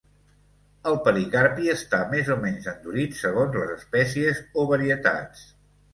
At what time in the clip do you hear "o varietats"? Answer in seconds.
4.63-5.45